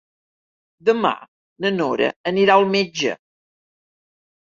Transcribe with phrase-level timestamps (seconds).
[0.87, 1.11] Demà
[1.65, 3.13] na Nora anirà al metge.